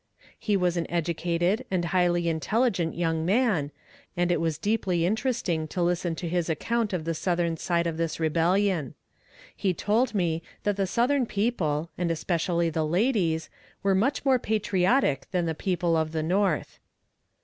[0.39, 3.69] He was an educated, and highly intelligent young man,
[4.17, 7.97] and it was deeply interesting to listen to his account of the Southern side of
[7.97, 8.95] this rebellion.
[9.55, 13.51] He told me that the Southern people, and especially the ladies,
[13.83, 16.79] were much more patriotic than the people of the North.